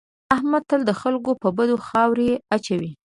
احمد 0.35 0.63
تل 0.69 0.81
د 0.85 0.91
خلکو 1.01 1.31
په 1.41 1.47
بدو 1.57 1.77
خاورې 1.87 2.29
اچوي. 2.55 2.91